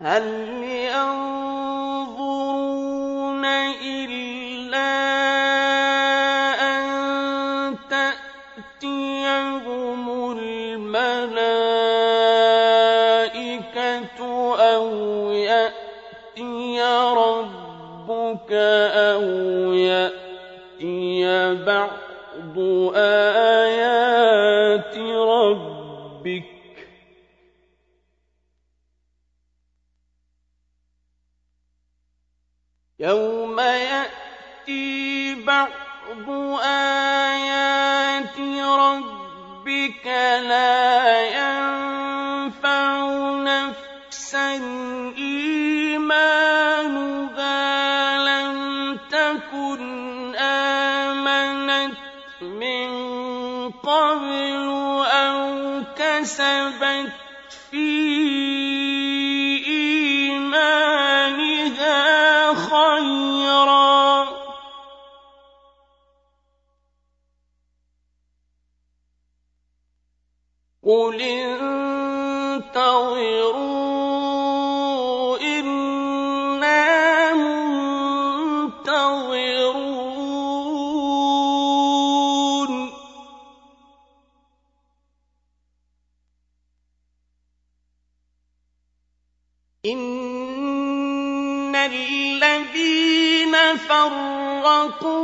[0.07, 0.27] هل
[0.95, 2.27] ينظرون
[3.85, 4.93] إلا
[6.63, 6.85] أن
[8.71, 9.59] تأتيهم
[10.39, 11.29] الملائكة
[14.75, 14.87] أو
[15.31, 16.83] يأتي
[17.17, 19.23] ربك أو
[19.73, 22.59] يأتي بعض
[22.95, 23.26] آيات
[56.71, 57.16] كسبت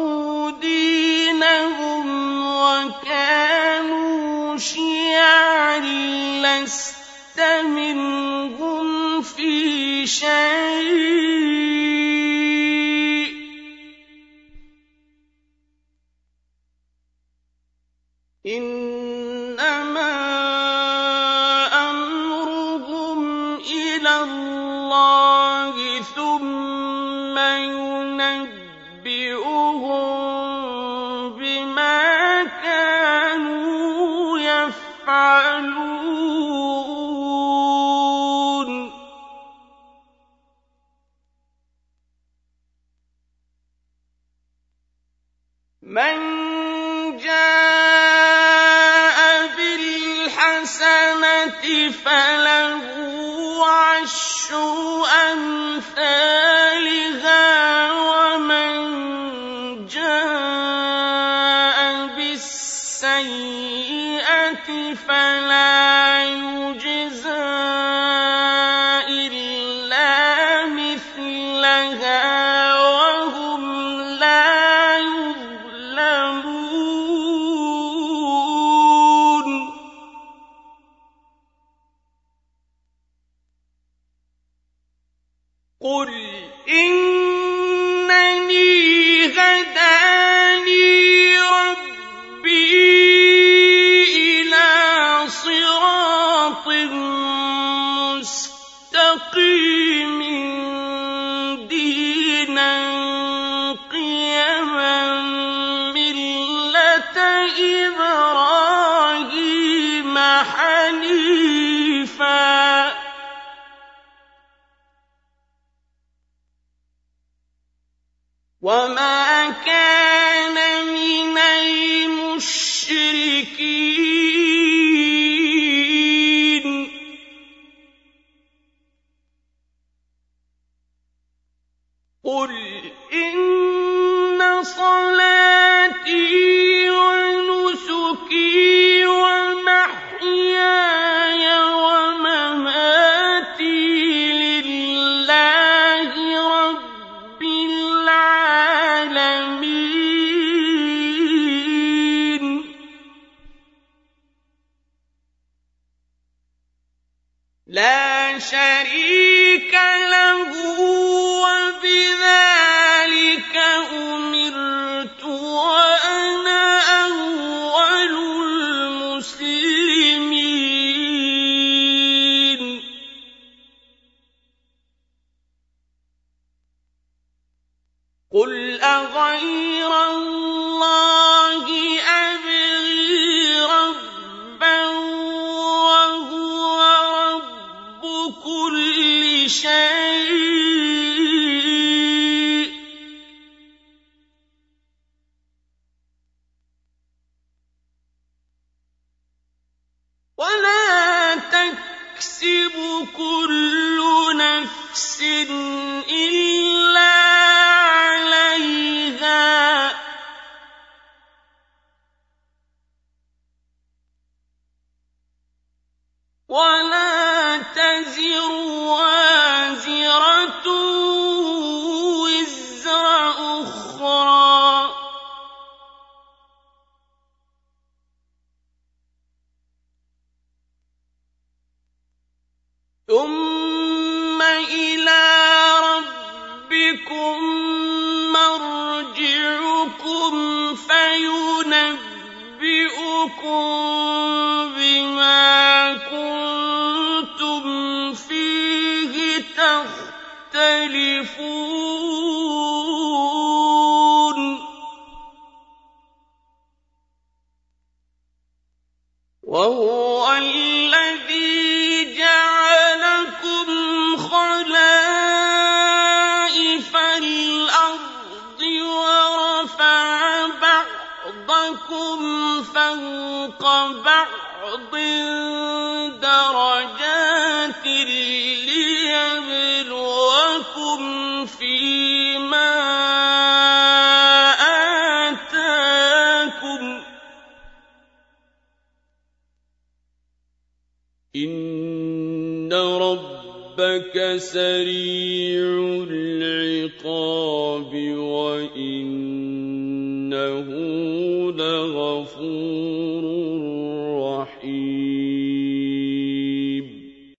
[0.03, 2.07] فرقوا دينهم
[2.57, 3.77] وكانوا
[4.59, 5.79] شيعا
[6.43, 12.02] لست منهم في شيء.
[45.83, 46.17] من
[47.19, 47.47] جاء
[49.57, 51.11] بالحسنة
[51.91, 52.87] فله
[53.67, 54.53] عشر
[55.33, 56.52] أمثالها